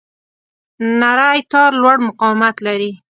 [0.99, 2.91] نری تار لوړ مقاومت لري.